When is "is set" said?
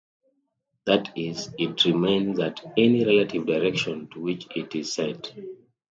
4.73-5.31